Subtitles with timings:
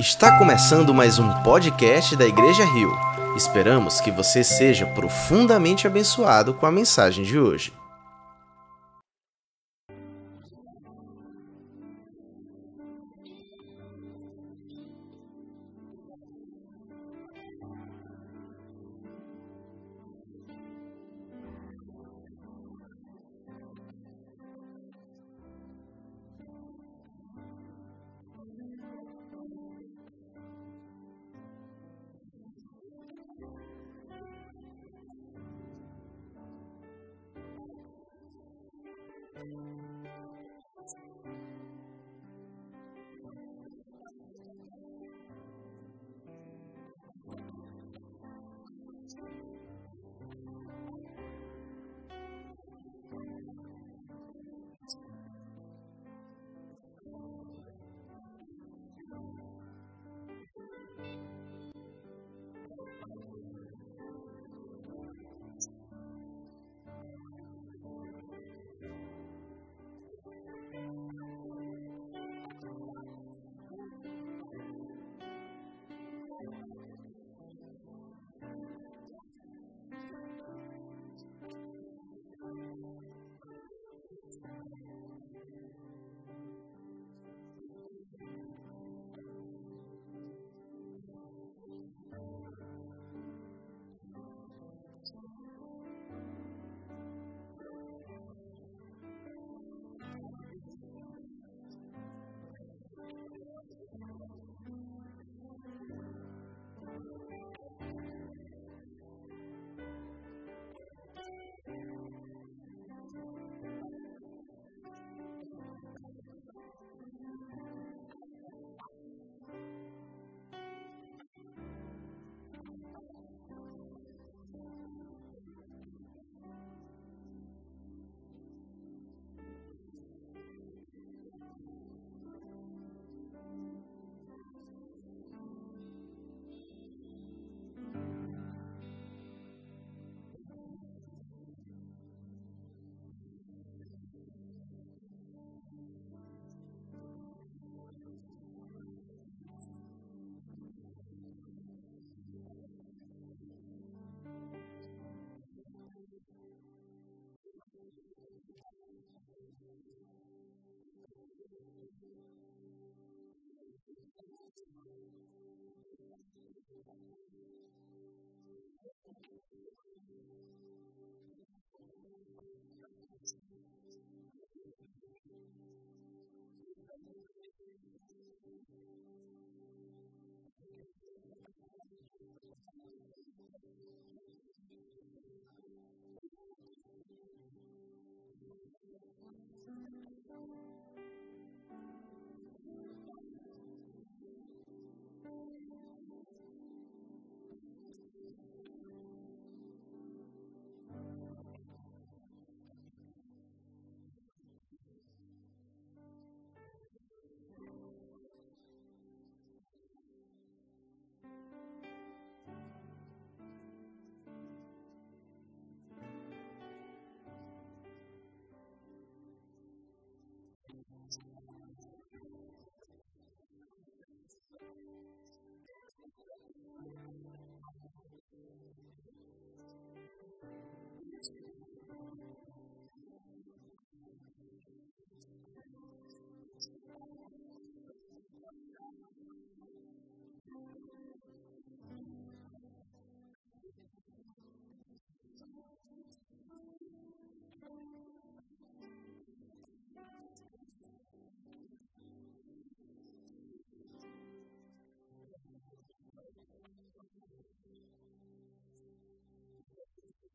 [0.00, 2.90] Está começando mais um podcast da Igreja Rio.
[3.36, 7.70] Esperamos que você seja profundamente abençoado com a mensagem de hoje.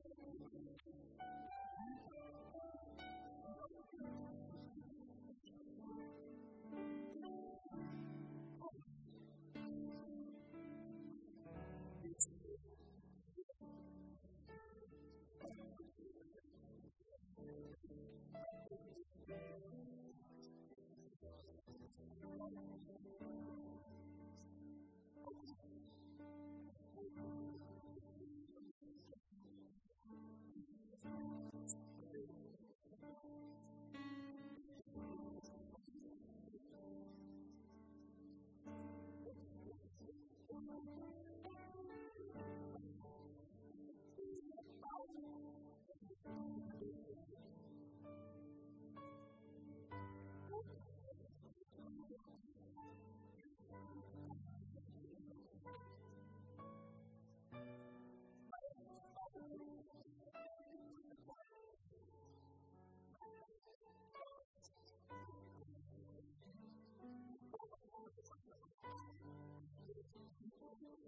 [22.37, 23.28] Lowell,